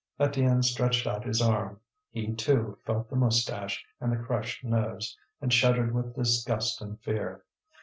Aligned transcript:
Étienne 0.19 0.63
stretched 0.63 1.05
out 1.05 1.23
his 1.23 1.43
arm; 1.43 1.79
he, 2.09 2.33
too, 2.33 2.75
felt 2.87 3.07
the 3.07 3.15
moustache 3.15 3.85
and 3.99 4.11
the 4.11 4.17
crushed 4.17 4.63
nose, 4.63 5.15
and 5.39 5.53
shuddered 5.53 5.93
with 5.93 6.15
disgust 6.15 6.81
and 6.81 6.99
fear. 7.01 7.43